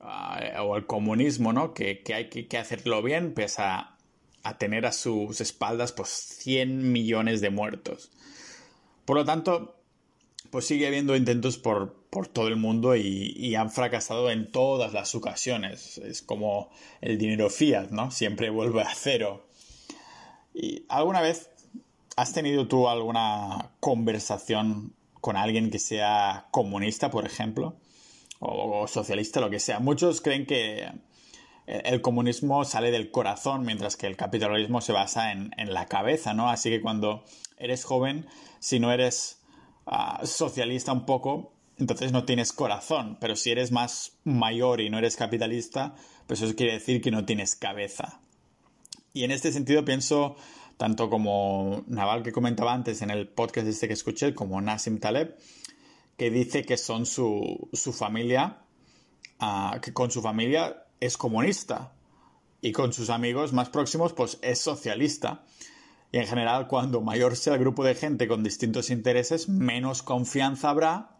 uh, 0.00 0.62
o 0.62 0.76
el 0.76 0.86
comunismo, 0.86 1.52
¿no? 1.52 1.74
Que, 1.74 2.02
que 2.02 2.14
hay 2.14 2.28
que, 2.30 2.58
hacerlo 2.58 3.02
bien, 3.02 3.34
pese 3.34 3.60
a, 3.60 3.98
a 4.44 4.56
tener 4.56 4.86
a 4.86 4.92
sus 4.92 5.42
espaldas, 5.42 5.92
pues, 5.92 6.08
100 6.08 6.90
millones 6.90 7.42
de 7.42 7.50
muertos. 7.50 8.10
Por 9.04 9.16
lo 9.16 9.26
tanto, 9.26 9.76
pues 10.50 10.66
sigue 10.66 10.86
habiendo 10.86 11.16
intentos 11.16 11.58
por, 11.58 12.05
por 12.16 12.28
todo 12.28 12.48
el 12.48 12.56
mundo 12.56 12.96
y, 12.96 13.54
han 13.56 13.70
fracasado 13.70 14.30
en 14.30 14.50
todas 14.50 14.94
las 14.94 15.14
ocasiones. 15.14 15.98
Es 15.98 16.22
como 16.22 16.70
el 17.02 17.18
dinero 17.18 17.50
fiat, 17.50 17.90
¿no? 17.90 18.10
Siempre 18.10 18.48
vuelve 18.48 18.80
a 18.80 18.94
cero. 18.94 19.46
¿Y 20.54 20.86
alguna 20.88 21.20
vez 21.20 21.50
has 22.16 22.32
tenido 22.32 22.68
tú 22.68 22.88
alguna 22.88 23.72
conversación 23.80 24.94
con 25.20 25.36
alguien 25.36 25.70
que 25.70 25.78
sea 25.78 26.46
comunista, 26.52 27.10
por 27.10 27.26
ejemplo? 27.26 27.76
O, 28.40 28.86
socialista, 28.88 29.42
lo 29.42 29.50
que 29.50 29.60
sea. 29.60 29.78
Muchos 29.78 30.22
creen 30.22 30.46
que, 30.46 30.90
el 31.66 32.00
comunismo 32.00 32.64
sale 32.64 32.92
del 32.92 33.10
corazón, 33.10 33.66
mientras 33.66 33.98
que 33.98 34.06
el 34.06 34.16
capitalismo 34.16 34.80
se 34.80 34.92
basa 34.92 35.32
en, 35.32 35.50
la 35.66 35.84
cabeza, 35.84 36.32
¿no? 36.32 36.48
Así 36.48 36.70
que 36.70 36.80
cuando 36.80 37.24
eres 37.58 37.84
joven, 37.84 38.26
si 38.58 38.80
no 38.80 38.90
eres 38.90 39.42
ah, 39.84 40.22
socialista 40.24 40.94
un 40.94 41.04
poco, 41.04 41.55
entonces 41.78 42.12
no 42.12 42.24
tienes 42.24 42.52
corazón, 42.52 43.18
pero 43.20 43.36
si 43.36 43.50
eres 43.50 43.70
más 43.72 44.12
mayor 44.24 44.80
y 44.80 44.88
no 44.88 44.98
eres 44.98 45.16
capitalista, 45.16 45.94
pues 46.26 46.40
eso 46.40 46.54
quiere 46.56 46.74
decir 46.74 47.02
que 47.02 47.10
no 47.10 47.24
tienes 47.24 47.54
cabeza. 47.54 48.20
Y 49.12 49.24
en 49.24 49.30
este 49.30 49.52
sentido 49.52 49.84
pienso, 49.84 50.36
tanto 50.76 51.10
como 51.10 51.84
Naval 51.86 52.22
que 52.22 52.32
comentaba 52.32 52.72
antes 52.72 53.02
en 53.02 53.10
el 53.10 53.28
podcast 53.28 53.66
este 53.66 53.88
que 53.88 53.94
escuché, 53.94 54.34
como 54.34 54.60
Nassim 54.60 54.98
Taleb, 54.98 55.36
que 56.16 56.30
dice 56.30 56.64
que 56.64 56.76
son 56.76 57.06
su, 57.06 57.68
su 57.72 57.92
familia, 57.92 58.58
ah, 59.38 59.78
que 59.82 59.92
con 59.92 60.10
su 60.10 60.22
familia 60.22 60.84
es 61.00 61.16
comunista 61.16 61.92
y 62.62 62.72
con 62.72 62.92
sus 62.92 63.10
amigos 63.10 63.52
más 63.52 63.68
próximos 63.68 64.12
pues 64.12 64.38
es 64.42 64.58
socialista. 64.60 65.44
Y 66.12 66.18
en 66.18 66.26
general 66.26 66.68
cuando 66.68 67.02
mayor 67.02 67.36
sea 67.36 67.54
el 67.54 67.60
grupo 67.60 67.84
de 67.84 67.94
gente 67.94 68.28
con 68.28 68.42
distintos 68.42 68.90
intereses, 68.90 69.48
menos 69.48 70.02
confianza 70.02 70.70
habrá, 70.70 71.15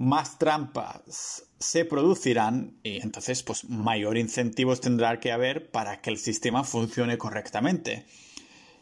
más 0.00 0.38
trampas 0.38 1.44
se 1.58 1.84
producirán 1.84 2.78
y 2.82 3.02
entonces 3.02 3.42
pues 3.42 3.68
mayor 3.68 4.16
incentivos 4.16 4.80
tendrá 4.80 5.20
que 5.20 5.30
haber 5.30 5.70
para 5.70 6.00
que 6.00 6.08
el 6.08 6.16
sistema 6.16 6.64
funcione 6.64 7.18
correctamente. 7.18 8.06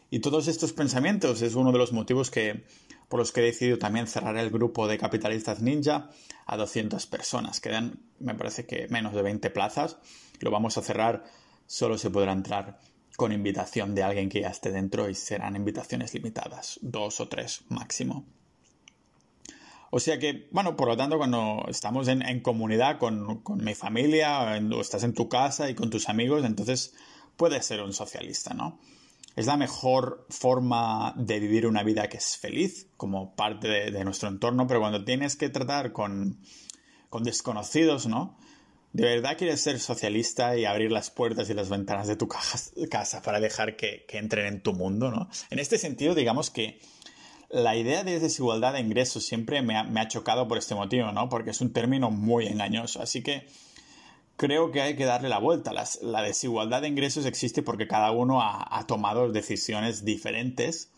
Y 0.09 0.19
todos 0.19 0.47
estos 0.47 0.71
pensamientos 0.71 1.41
es 1.41 1.55
uno 1.55 1.73
de 1.73 1.77
los 1.77 1.91
motivos 1.91 2.31
que, 2.31 2.63
por 3.09 3.19
los 3.19 3.33
que 3.33 3.41
he 3.41 3.43
decidido 3.43 3.77
también 3.77 4.07
cerrar 4.07 4.37
el 4.37 4.49
grupo 4.49 4.87
de 4.87 4.97
capitalistas 4.97 5.61
ninja 5.61 6.09
a 6.45 6.55
200 6.55 7.05
personas. 7.07 7.59
Quedan, 7.59 7.99
me 8.19 8.33
parece 8.33 8.65
que 8.65 8.87
menos 8.87 9.13
de 9.13 9.21
20 9.21 9.49
plazas. 9.49 9.97
Lo 10.39 10.51
vamos 10.51 10.77
a 10.77 10.81
cerrar, 10.81 11.25
solo 11.67 11.97
se 11.97 12.09
podrá 12.09 12.31
entrar 12.31 12.79
con 13.17 13.33
invitación 13.33 13.93
de 13.93 14.03
alguien 14.03 14.29
que 14.29 14.39
ya 14.39 14.51
esté 14.51 14.71
dentro 14.71 15.09
y 15.09 15.15
serán 15.15 15.57
invitaciones 15.57 16.13
limitadas, 16.13 16.79
dos 16.81 17.19
o 17.19 17.27
tres 17.27 17.65
máximo. 17.67 18.38
O 19.91 19.99
sea 19.99 20.19
que, 20.19 20.47
bueno, 20.51 20.75
por 20.75 20.87
lo 20.87 20.97
tanto, 20.97 21.17
cuando 21.17 21.65
estamos 21.67 22.07
en, 22.07 22.41
comunidad 22.41 22.99
con, 22.99 23.41
mi 23.57 23.73
familia, 23.73 24.59
o 24.71 24.81
estás 24.81 25.03
en 25.03 25.13
tu 25.13 25.27
casa 25.29 25.69
y 25.69 25.75
con 25.75 25.89
tus 25.89 26.09
amigos, 26.09 26.45
entonces 26.45 26.93
puedes 27.37 27.65
ser 27.65 27.81
un 27.81 27.93
socialista, 27.93 28.53
¿no? 28.53 28.79
Es 29.35 29.45
la 29.45 29.57
mejor 29.57 30.25
forma 30.29 31.13
de 31.17 31.39
vivir 31.39 31.65
una 31.65 31.83
vida 31.83 32.09
que 32.09 32.17
es 32.17 32.37
feliz, 32.37 32.87
como 32.97 33.35
parte 33.35 33.67
de, 33.67 34.03
nuestro 34.03 34.29
entorno, 34.29 34.67
pero 34.67 34.79
cuando 34.79 35.05
tienes 35.05 35.35
que 35.35 35.49
tratar 35.49 35.91
con, 35.93 36.39
con 37.09 37.23
desconocidos, 37.23 38.05
¿no? 38.05 38.37
¿De 38.91 39.03
verdad 39.03 39.37
quieres 39.37 39.61
ser 39.61 39.79
socialista 39.79 40.57
y 40.57 40.65
abrir 40.65 40.91
las 40.91 41.11
puertas 41.11 41.49
y 41.49 41.53
las 41.53 41.69
ventanas 41.69 42.07
de 42.07 42.15
tu 42.15 42.27
casa 42.27 43.21
para 43.21 43.39
dejar 43.39 43.75
que, 43.75 44.03
que 44.07 44.17
entren 44.17 44.47
en 44.47 44.61
tu 44.61 44.73
mundo, 44.73 45.11
¿no? 45.11 45.29
En 45.51 45.59
este 45.59 45.77
sentido, 45.77 46.15
digamos 46.15 46.49
que 46.49 46.79
la 47.49 47.75
idea 47.75 48.03
de 48.03 48.19
desigualdad 48.19 48.73
de 48.73 48.79
ingresos 48.79 49.25
siempre 49.25 49.61
me 49.61 49.75
ha, 49.75 50.07
chocado 50.07 50.47
por 50.47 50.57
este 50.57 50.75
motivo, 50.75 51.11
¿no? 51.11 51.29
Porque 51.29 51.49
es 51.49 51.61
un 51.61 51.73
término 51.73 52.11
muy 52.11 52.47
engañoso. 52.47 53.01
Así 53.01 53.23
que 53.23 53.47
creo 54.37 54.71
que 54.71 54.81
hay 54.81 54.95
que 54.95 55.05
darle 55.05 55.29
la 55.29 55.39
vuelta. 55.39 55.73
la 55.73 56.21
desigualdad 56.21 56.83
de 56.83 56.87
ingresos 56.87 57.25
existe 57.25 57.63
porque 57.63 57.87
cada 57.87 58.11
uno 58.11 58.41
ha, 58.41 58.85
tomado 58.87 59.31
decisiones 59.31 60.05
diferentes. 60.05 60.91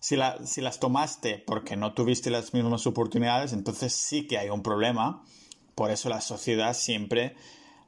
Si, 0.00 0.16
si, 0.44 0.60
las 0.60 0.78
tomaste 0.78 1.42
porque 1.44 1.76
no 1.76 1.94
tuviste 1.94 2.30
las 2.30 2.54
mismas 2.54 2.86
oportunidades, 2.86 3.52
entonces 3.52 3.92
sí 3.94 4.26
que 4.26 4.38
hay 4.38 4.50
un 4.50 4.62
problema. 4.62 5.24
Por 5.74 5.90
eso 5.90 6.08
la 6.08 6.20
sociedad 6.20 6.74
siempre 6.74 7.34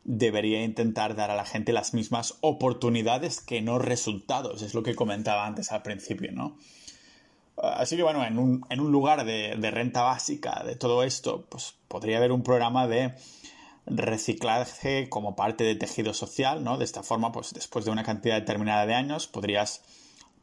debería 0.05 0.65
intentar 0.65 1.15
dar 1.15 1.31
a 1.31 1.37
la 1.37 1.45
gente 1.45 1.75
las 1.75 1.93
mismas 1.93 2.39
oportunidades 2.41 3.41
que 3.41 3.61
no 3.61 3.79
resultados. 3.79 4.63
Es 4.63 4.75
lo 4.75 4.83
que 4.83 4.95
comentaba 4.95 5.47
antes 5.47 5.71
al 5.71 5.83
principio, 5.83 6.33
¿no? 6.33 6.57
Así 7.63 7.97
que 7.97 8.03
bueno, 8.03 8.25
en 8.25 8.39
un, 8.39 8.65
en 8.71 8.81
un 8.81 8.91
lugar 8.91 9.25
de, 9.25 9.55
renta 9.71 10.03
básica 10.03 10.63
de 10.65 10.77
todo 10.77 11.03
esto, 11.03 11.47
pues 11.49 11.75
podría 11.89 12.17
haber 12.17 12.33
un 12.33 12.43
programa 12.43 12.87
de 12.87 13.15
reciclaje 13.87 15.09
como 15.09 15.37
parte 15.37 15.65
de 15.65 15.75
tejido 15.75 16.15
social, 16.15 16.65
¿no? 16.65 16.79
De 16.79 16.85
esta 16.85 17.03
forma, 17.03 17.33
pues 17.33 17.53
después 17.53 17.85
de 17.85 17.91
una 17.91 18.03
cantidad 18.03 18.37
determinada 18.37 18.87
de 18.87 18.95
años, 18.95 19.27
podrías 19.27 19.83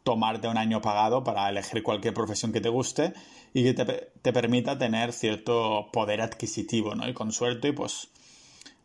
tomarte 0.04 0.48
un 0.48 0.58
año 0.58 0.82
pagado 0.82 1.24
para 1.24 1.50
elegir 1.50 1.82
cualquier 1.84 2.14
profesión 2.14 2.54
que 2.54 2.62
te 2.62 2.70
guste 2.70 3.14
y 3.54 3.64
que 3.64 3.74
te, 3.74 4.12
te 4.22 4.32
permita 4.32 4.78
tener 4.78 5.12
cierto 5.12 5.90
poder 5.92 6.22
adquisitivo, 6.22 6.94
¿no? 6.94 7.10
Y 7.10 7.14
con 7.14 7.32
suerte, 7.32 7.74
pues 7.74 8.10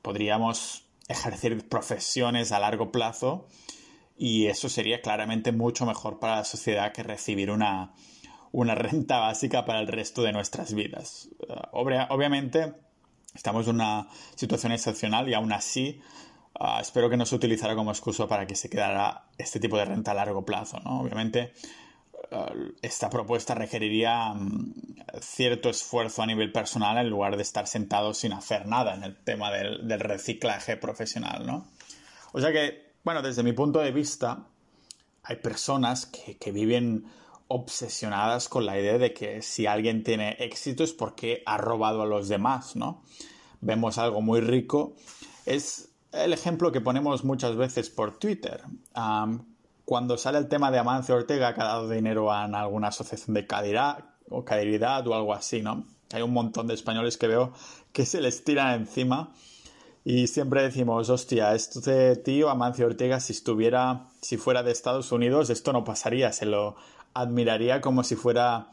podríamos 0.01 0.85
ejercer 1.09 1.69
profesiones 1.69 2.51
a 2.51 2.59
largo 2.59 2.91
plazo 2.91 3.47
y 4.17 4.47
eso 4.47 4.69
sería 4.69 5.03
claramente 5.03 5.53
mucho 5.53 5.85
mejor 5.85 6.19
para 6.19 6.37
la 6.37 6.45
sociedad 6.45 6.93
que 6.93 7.03
recibir 7.03 7.51
una, 7.51 7.93
una 8.53 8.75
renta 8.75 9.19
básica 9.19 9.65
para 9.65 9.81
el 9.81 9.89
resto 9.89 10.23
de 10.23 10.33
nuestras 10.33 10.75
vidas. 10.75 11.29
Eh, 11.49 11.55
obviamente, 11.73 12.75
estamos 13.35 13.67
en 13.67 13.77
una 13.77 14.09
situación 14.35 14.73
excepcional 14.73 15.29
y 15.29 15.35
aún 15.35 15.53
así 15.53 16.01
ah, 16.61 16.79
espero 16.81 17.11
que 17.11 17.17
no 17.17 17.27
se 17.27 17.35
utilizara 17.35 17.75
como 17.75 17.91
excusa 17.91 18.29
para 18.29 18.47
que 18.47 18.55
se 18.55 18.69
quedara 18.69 19.25
este 19.39 19.59
tipo 19.59 19.79
de 19.79 19.87
renta 19.87 20.13
a 20.13 20.15
largo 20.15 20.45
plazo. 20.45 20.79
¿no? 20.81 21.01
Obviamente, 21.01 21.55
eh, 22.31 22.73
esta 22.83 23.09
propuesta 23.09 23.55
requeriría 23.55 24.35
mm, 24.35 24.75
cierto 25.21 25.71
esfuerzo 25.71 26.23
a 26.23 26.27
nivel 26.27 26.53
personal 26.53 26.99
en 26.99 27.09
lugar 27.09 27.37
de 27.37 27.43
estar 27.43 27.67
sentado 27.67 28.13
sin 28.13 28.35
hacer 28.35 28.67
nada 28.67 28.95
en 28.95 29.03
el 29.03 29.17
tema 29.17 29.51
del, 29.51 29.99
reciclaje 29.99 30.77
profesional. 30.77 31.47
¿no? 31.47 31.67
O 32.33 32.41
sea 32.41 32.53
que, 32.53 32.93
bueno, 33.03 33.23
desde 33.23 33.43
mi 33.43 33.53
punto 33.53 33.79
de 33.79 33.93
vista, 33.93 34.47
hay 35.23 35.37
personas 35.37 36.05
que 36.05 36.53
viven 36.53 37.07
obsesionadas 37.53 38.49
con 38.49 38.67
la 38.67 38.79
idea 38.79 38.99
de 38.99 39.13
que 39.13 39.43
si 39.43 39.67
alguien 39.67 40.03
tiene 40.03 40.37
éxito 40.41 40.83
es 40.85 40.93
porque 40.93 41.43
ha 41.47 41.59
robado 41.59 42.03
a 42.03 42.07
los 42.07 42.29
demás, 42.29 42.77
¿no? 42.77 43.03
Vemos 43.61 43.99
algo 43.99 44.23
muy 44.23 44.41
rico. 44.41 44.95
Es 45.45 45.91
el 46.13 46.33
ejemplo 46.33 46.73
que 46.73 46.81
ponemos 46.81 47.25
muchas 47.25 47.57
veces 47.57 47.91
por 47.91 48.19
Twitter. 48.19 48.63
cuando 49.85 50.17
sale 50.17 50.39
el 50.39 50.49
tema 50.49 50.71
de 50.71 50.79
Amancio 50.79 51.15
Ortega 51.15 51.55
que 51.55 51.61
ha 51.61 51.65
dado 51.65 51.89
dinero 51.89 52.33
a 52.33 52.45
alguna 52.45 52.89
asociación 52.89 53.35
de 53.35 53.47
caridad 53.47 54.05
o 54.31 54.45
caridad 54.45 55.07
o 55.07 55.15
algo 55.15 55.35
así, 55.35 55.61
¿no? 55.61 55.85
Hay 56.13 56.23
un 56.23 56.33
montón 56.33 56.67
de 56.67 56.75
españoles 56.75 57.19
que 57.19 57.27
veo 57.27 57.53
que 57.93 58.07
se 58.07 58.21
les 58.21 58.45
tiran 58.45 58.81
encima 58.81 59.33
y 60.05 60.27
siempre 60.27 60.63
decimos, 60.63 61.11
hostia, 61.11 61.55
este 61.55 62.17
tío, 62.17 62.51
Amancio 62.51 62.87
Ortega, 62.87 63.21
si 63.21 63.33
estuviera, 63.33 64.09
si 64.21 64.37
fuera 64.37 64.65
de 64.65 64.73
Estados 64.73 65.13
Unidos, 65.13 65.49
esto 65.49 65.73
no 65.73 65.85
pasaría, 65.85 66.33
se 66.33 66.45
lo 66.45 66.75
admiraría 67.15 67.81
como 67.81 68.03
si 68.05 68.17
fuera 68.17 68.71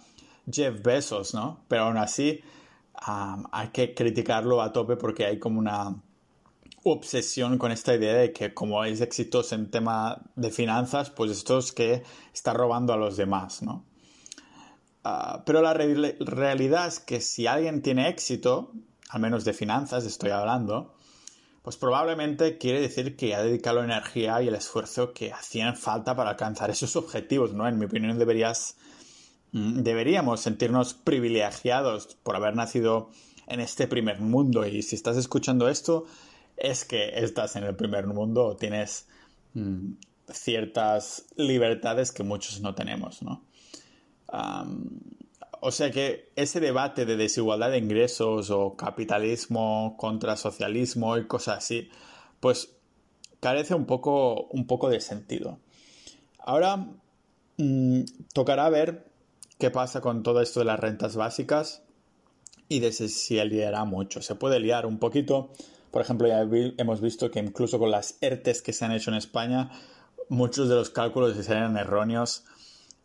Jeff 0.51 0.81
Bezos, 0.81 1.33
¿no? 1.33 1.63
Pero 1.67 1.83
aún 1.83 1.97
así 1.97 2.41
hay 3.01 3.69
que 3.69 3.93
criticarlo 3.93 4.61
a 4.61 4.73
tope 4.73 4.97
porque 4.97 5.25
hay 5.25 5.39
como 5.39 5.59
una 5.59 6.01
obsesión 6.83 7.57
con 7.57 7.71
esta 7.71 7.93
idea 7.95 8.13
de 8.13 8.33
que 8.33 8.53
como 8.53 8.83
es 8.83 9.01
exitoso 9.01 9.55
en 9.55 9.69
tema 9.69 10.21
de 10.35 10.49
finanzas, 10.49 11.09
pues 11.09 11.31
esto 11.31 11.59
es 11.59 11.71
que 11.71 12.03
está 12.33 12.53
robando 12.53 12.93
a 12.93 12.97
los 12.97 13.17
demás, 13.17 13.61
¿no? 13.61 13.85
Ah, 15.03 15.43
pero 15.45 15.61
la 15.61 15.73
realidad 15.73 16.87
es 16.87 16.99
que 16.99 17.21
si 17.21 17.47
alguien 17.47 17.81
tiene 17.81 18.09
éxito, 18.09 18.73
al 19.09 19.21
menos 19.21 19.45
de 19.45 19.53
finanzas 19.53 20.05
estoy 20.05 20.31
hablando, 20.31 20.93
pues 21.61 21.77
probablemente 21.77 22.57
quiere 22.57 22.81
decir 22.81 23.15
que 23.15 23.35
ha 23.35 23.43
dedicado 23.43 23.79
la 23.79 23.85
energía 23.85 24.41
y 24.41 24.47
el 24.47 24.55
esfuerzo 24.55 25.13
que 25.13 25.31
hacían 25.31 25.75
falta 25.75 26.15
para 26.15 26.31
alcanzar 26.31 26.69
esos 26.69 26.95
objetivos, 26.95 27.53
¿no? 27.53 27.67
En 27.67 27.77
mi 27.77 27.85
opinión 27.85 28.17
deberías, 28.17 28.77
mm, 29.51 29.81
deberíamos 29.81 30.41
sentirnos 30.41 30.93
privilegiados 30.93 32.17
por 32.23 32.35
haber 32.35 32.55
nacido 32.55 33.09
en 33.47 33.59
este 33.59 33.87
primer 33.87 34.19
mundo 34.19 34.65
y 34.65 34.81
si 34.83 34.95
estás 34.95 35.17
escuchando 35.17 35.69
esto 35.69 36.05
es 36.55 36.85
que 36.85 37.19
estás 37.19 37.55
en 37.55 37.63
el 37.63 37.75
primer 37.75 38.05
mundo 38.07 38.55
tienes 38.55 39.07
mm, 39.53 39.93
ciertas 40.31 41.25
libertades 41.35 42.11
que 42.11 42.23
muchos 42.23 42.61
no 42.61 42.75
tenemos, 42.75 43.21
¿no? 43.21 43.43
O 45.61 45.71
sea 45.71 45.91
que 45.91 46.31
ese 46.35 46.59
debate 46.59 47.05
de 47.05 47.17
desigualdad 47.17 47.71
de 47.71 47.77
ingresos 47.77 48.49
o 48.49 48.75
capitalismo 48.75 49.95
contra 49.97 50.37
socialismo 50.37 51.17
y 51.17 51.27
cosas 51.27 51.57
así, 51.57 51.89
pues 52.39 52.75
carece 53.39 53.75
un 53.75 53.85
poco, 53.85 54.47
un 54.51 54.67
poco 54.67 54.89
de 54.89 55.01
sentido. 55.01 55.59
Ahora 56.39 56.87
mm, 57.57 58.01
tocará 58.33 58.69
ver 58.69 59.05
qué 59.57 59.69
pasa 59.69 59.99
con 59.99 60.23
todo 60.23 60.41
esto 60.41 60.61
de 60.61 60.65
las 60.65 60.79
rentas 60.79 61.15
básicas 61.15 61.83
y 62.69 62.79
de 62.79 62.93
si 62.93 63.09
se 63.09 63.43
liará 63.43 63.83
mucho. 63.83 64.21
Se 64.21 64.35
puede 64.35 64.59
liar 64.59 64.85
un 64.85 64.97
poquito. 64.97 65.51
Por 65.91 66.01
ejemplo, 66.01 66.27
ya 66.27 66.47
hemos 66.77 67.01
visto 67.01 67.31
que 67.31 67.39
incluso 67.39 67.79
con 67.79 67.91
las 67.91 68.17
ERTES 68.21 68.61
que 68.61 68.73
se 68.73 68.85
han 68.85 68.91
hecho 68.91 69.09
en 69.11 69.17
España, 69.17 69.71
muchos 70.29 70.69
de 70.69 70.75
los 70.75 70.89
cálculos 70.89 71.35
serían 71.43 71.75
erróneos 71.75 72.45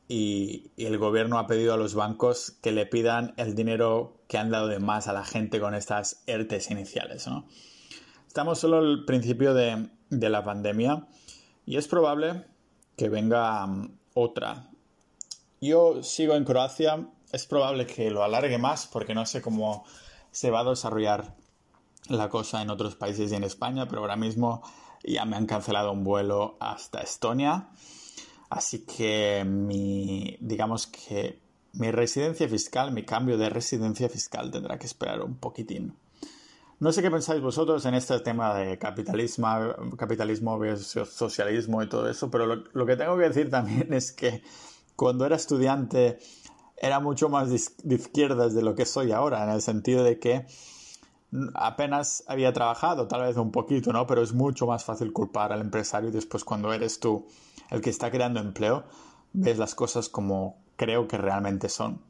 y, 0.09 0.71
el 0.77 0.99
gobierno 0.99 1.39
ha 1.39 1.47
pedido 1.47 1.75
a 1.75 1.77
los 1.77 1.95
bancos 1.95 2.53
que 2.63 2.73
le 2.73 2.87
pidan 2.87 3.35
el 3.37 3.55
dinero 3.55 4.19
que 4.29 4.39
han 4.39 4.51
dado 4.51 4.69
de 4.69 4.79
más 4.79 5.09
a 5.09 5.13
la 5.13 5.25
gente 5.25 5.61
con 5.61 5.75
estas 5.75 6.23
ERTES 6.27 6.71
iniciales. 6.71 7.27
¿no? 7.27 7.47
Estamos 8.27 8.59
solo 8.59 8.79
al 8.79 9.05
principio 9.05 9.55
de, 9.55 9.89
de 10.11 10.29
la 10.31 10.45
pandemia 10.45 11.07
y 11.67 11.77
es 11.77 11.89
probable 11.89 12.45
que 12.97 13.09
venga 13.09 13.67
mm, 13.67 13.99
otra. 14.15 14.71
Yo 15.61 16.03
sigo 16.03 16.35
en 16.35 16.45
Croacia, 16.45 17.09
es 17.33 17.47
probable 17.47 17.87
que 17.87 18.11
lo 18.11 18.23
alargue 18.23 18.59
más 18.59 18.87
porque 18.87 19.15
no 19.15 19.25
sé 19.27 19.41
cómo 19.41 19.85
se 20.31 20.51
va 20.51 20.61
a 20.61 20.65
desarrollar 20.65 21.35
la 22.09 22.29
cosa 22.29 22.61
en 22.61 22.71
otros 22.71 22.97
países 22.97 23.33
y 23.33 23.35
en 23.35 23.45
España, 23.45 23.87
pero 23.89 24.03
ahora 24.03 24.17
mismo 24.17 24.63
ya 25.03 25.25
me 25.25 25.37
han 25.37 25.47
cancelado 25.47 25.93
un 25.93 26.05
vuelo 26.05 26.57
hasta 26.61 27.01
Estonia. 27.01 27.69
Así 28.55 28.85
que 28.87 29.45
mi, 29.45 30.37
digamos 30.41 30.87
que 30.87 31.41
mi 31.73 31.91
residencia 31.91 32.49
fiscal, 32.49 32.93
mi 32.93 33.05
cambio 33.05 33.37
de 33.37 33.51
residencia 33.51 34.09
fiscal 34.09 34.53
tendrá 34.53 34.79
que 34.79 34.87
esperar 34.87 35.23
un 35.23 35.35
poquitín. 35.35 35.97
No 36.79 36.93
sé 36.93 37.03
qué 37.03 37.11
pensáis 37.11 37.43
vosotros 37.43 37.85
en 37.85 37.95
este 37.95 38.17
tema 38.21 38.55
de 38.55 38.79
capitalismo, 38.79 39.49
capitalismo 39.99 40.57
versus 40.57 41.09
socialismo 41.09 41.83
y 41.83 41.89
todo 41.89 42.09
eso, 42.09 42.31
pero 42.31 42.47
lo, 42.47 42.87
que 42.87 42.95
tengo 42.95 43.17
que 43.17 43.25
decir 43.25 43.51
también 43.51 43.93
es 43.93 44.13
que 44.13 44.45
cuando 44.95 45.27
era 45.27 45.35
estudiante 45.35 46.19
era 46.77 47.01
mucho 47.01 47.29
más 47.29 47.51
de 47.51 47.95
izquierdas 47.97 48.55
de 48.55 48.63
lo 48.63 48.77
que 48.77 48.87
soy 48.87 49.11
ahora, 49.11 49.43
en 49.43 49.51
el 49.51 49.63
sentido 49.63 50.05
de 50.05 50.21
que 50.21 50.47
apenas 51.55 52.23
había 52.29 52.53
trabajado, 52.53 53.09
tal 53.09 53.23
vez 53.23 53.37
un 53.37 53.51
poquito, 53.51 53.93
¿no? 53.93 54.07
Pero 54.07 54.23
es 54.23 54.33
mucho 54.33 54.69
más 54.69 54.85
fácil 54.85 55.13
culpar 55.13 55.53
al 55.53 55.61
empresario 55.61 56.13
después 56.13 56.45
cuando 56.45 56.73
eres 56.73 57.01
tú 57.01 57.27
el 57.71 57.81
que 57.81 57.91
está 57.91 58.11
creando 58.11 58.41
empleo, 58.41 58.85
ves 59.33 59.59
las 59.59 59.75
cosas 59.75 60.09
como 60.09 60.57
creo 60.77 61.09
que 61.09 61.19
realmente 61.19 61.69
son. 61.69 62.01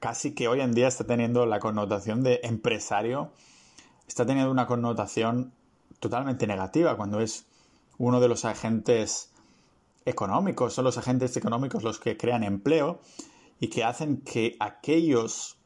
casi 0.00 0.34
que 0.34 0.48
hoy 0.48 0.60
en 0.60 0.72
día 0.72 0.88
está 0.88 1.04
teniendo 1.04 1.46
la 1.46 1.60
connotación 1.60 2.22
de 2.22 2.40
empresario, 2.42 3.32
está 4.06 4.26
teniendo 4.26 4.50
una 4.50 4.66
connotación 4.66 5.52
totalmente 6.00 6.46
negativa 6.46 6.96
cuando 6.96 7.20
es 7.20 7.46
uno 7.98 8.20
de 8.20 8.28
los 8.28 8.44
agentes 8.44 9.30
económicos, 10.04 10.74
son 10.74 10.84
los 10.84 10.98
agentes 10.98 11.36
económicos 11.36 11.82
los 11.82 11.98
que 11.98 12.16
crean 12.16 12.42
empleo 12.42 13.00
y 13.60 13.68
que 13.68 13.84
hacen 13.84 14.18
que 14.18 14.56
aquellos 14.60 15.58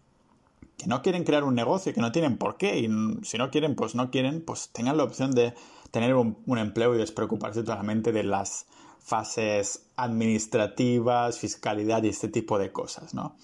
que 0.76 0.86
no 0.86 1.02
quieren 1.02 1.24
crear 1.24 1.44
un 1.44 1.54
negocio, 1.54 1.94
que 1.94 2.00
no 2.00 2.10
tienen 2.10 2.38
por 2.38 2.56
qué, 2.56 2.78
y 2.78 2.88
si 3.22 3.38
no 3.38 3.50
quieren, 3.50 3.76
pues 3.76 3.94
no 3.94 4.10
quieren, 4.10 4.44
pues 4.44 4.70
tengan 4.72 4.96
la 4.96 5.04
opción 5.04 5.32
de 5.32 5.54
tener 5.92 6.14
un, 6.14 6.58
empleo 6.58 6.94
y 6.94 6.98
despreocuparse 6.98 7.62
totalmente 7.62 8.10
de 8.12 8.24
las 8.24 8.66
fases 8.98 9.86
administrativas, 9.94 11.38
fiscalidad 11.38 12.02
y 12.02 12.08
este 12.08 12.28
tipo 12.28 12.58
de 12.58 12.72
cosas, 12.72 13.14
¿no? 13.14 13.36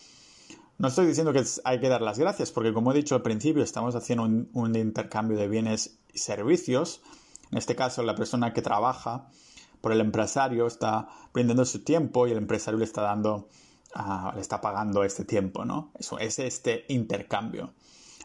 No 0.78 0.88
estoy 0.88 1.06
diciendo 1.06 1.32
que 1.32 1.44
hay 1.64 1.80
que 1.80 1.88
dar 1.88 2.00
las 2.00 2.18
gracias, 2.18 2.50
porque 2.50 2.72
como 2.72 2.92
he 2.92 2.94
dicho 2.94 3.14
al 3.14 3.22
principio, 3.22 3.62
estamos 3.62 3.94
haciendo 3.94 4.24
un, 4.24 4.76
intercambio 4.76 5.36
de 5.36 5.48
bienes 5.48 5.98
y 6.12 6.18
servicios. 6.18 7.02
En 7.50 7.58
este 7.58 7.76
caso, 7.76 8.02
la 8.02 8.14
persona 8.14 8.52
que 8.52 8.62
trabaja 8.62 9.28
por 9.80 9.92
el 9.92 10.00
empresario 10.00 10.66
está 10.66 11.08
brindando 11.34 11.64
su 11.64 11.82
tiempo 11.82 12.26
y 12.26 12.30
el 12.30 12.38
empresario 12.38 12.78
le 12.78 12.84
está 12.84 13.02
dando 13.02 13.48
le 14.34 14.40
está 14.40 14.60
pagando 14.60 15.02
este 15.02 15.24
tiempo, 15.24 15.64
¿no? 15.64 15.90
Eso 15.98 16.18
es 16.18 16.38
este 16.38 16.84
intercambio. 16.88 17.72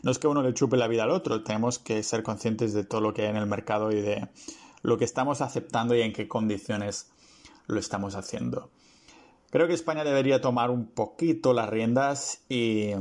No 0.03 0.12
es 0.12 0.19
que 0.19 0.27
uno 0.27 0.43
le 0.43 0.53
chupe 0.53 0.77
la 0.77 0.88
vida 0.88 1.03
al 1.03 1.12
otro, 1.12 1.43
tenemos 1.43 1.79
que 1.79 2.03
ser 2.03 2.24
conscientes 2.24 2.74
de 2.74 2.83
todo 2.83 3.01
lo 3.01 3.13
que 3.13 3.24
hay 3.24 3.29
en 3.29 3.38
el 3.38 3.48
mercado 3.48 3.91
y 3.91 4.01
de 4.01 4.27
lo 4.81 4.98
que 4.98 5.05
estamos 5.05 5.41
aceptando 5.41 5.95
y 5.95 6.01
en 6.01 6.13
qué 6.13 6.27
condiciones 6.27 7.10
lo 7.67 7.79
estamos 7.79 8.15
haciendo. 8.15 8.69
Creo 9.50 9.67
que 9.67 9.74
España 9.74 10.03
debería 10.03 10.41
tomar 10.41 10.69
un 10.72 10.88
poquito 10.88 11.53
las 11.53 11.69
riendas 11.69 12.41
y, 12.50 12.91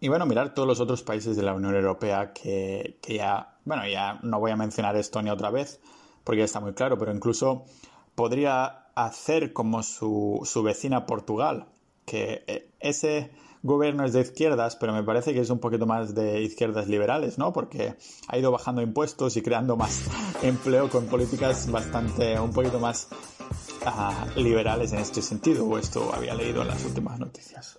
y 0.00 0.08
bueno, 0.08 0.26
mirar 0.26 0.54
todos 0.54 0.68
los 0.68 0.80
otros 0.80 1.02
países 1.02 1.36
de 1.36 1.42
la 1.42 1.54
Unión 1.54 1.74
Europea 1.74 2.32
que, 2.32 2.98
que 3.02 3.14
ya, 3.16 3.58
bueno, 3.64 3.86
ya 3.88 4.20
no 4.22 4.38
voy 4.38 4.52
a 4.52 4.56
mencionar 4.56 4.96
Estonia 4.96 5.32
otra 5.32 5.50
vez 5.50 5.80
porque 6.24 6.40
ya 6.40 6.44
está 6.44 6.60
muy 6.60 6.74
claro, 6.74 6.98
pero 6.98 7.12
incluso 7.12 7.64
podría 8.14 8.86
hacer 8.94 9.52
como 9.52 9.82
su, 9.82 10.40
su 10.44 10.62
vecina 10.62 11.06
Portugal, 11.06 11.66
que 12.04 12.44
eh, 12.46 12.70
ese 12.80 13.30
gobierno 13.62 14.04
es 14.04 14.12
de 14.12 14.20
izquierdas, 14.20 14.76
pero 14.76 14.92
me 14.92 15.02
parece 15.02 15.32
que 15.32 15.40
es 15.40 15.50
un 15.50 15.58
poquito 15.58 15.86
más 15.86 16.14
de 16.14 16.42
izquierdas 16.42 16.88
liberales, 16.88 17.38
¿no? 17.38 17.52
Porque 17.52 17.94
ha 18.28 18.38
ido 18.38 18.50
bajando 18.50 18.82
impuestos 18.82 19.36
y 19.36 19.42
creando 19.42 19.76
más 19.76 20.02
empleo 20.42 20.88
con 20.88 21.06
políticas 21.06 21.70
bastante, 21.70 22.38
un 22.38 22.52
poquito 22.52 22.78
más 22.80 23.08
ah, 23.84 24.26
liberales 24.36 24.92
en 24.92 25.00
este 25.00 25.22
sentido, 25.22 25.66
o 25.66 25.78
esto 25.78 26.10
había 26.14 26.34
leído 26.34 26.62
en 26.62 26.68
las 26.68 26.84
últimas 26.84 27.18
noticias. 27.18 27.78